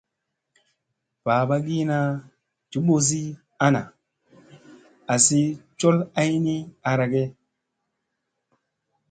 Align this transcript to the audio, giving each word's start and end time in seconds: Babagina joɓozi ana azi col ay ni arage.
Babagina 1.25 1.97
joɓozi 2.71 3.21
ana 3.65 3.81
azi 5.13 5.41
col 5.79 5.97
ay 6.21 6.31
ni 6.45 6.55
arage. 6.89 7.23